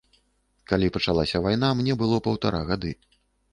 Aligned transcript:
Калі 0.71 0.87
пачалася 0.95 1.43
вайна, 1.47 1.71
мне 1.83 1.99
было 2.01 2.21
паўтара 2.31 2.65
гады. 2.73 2.91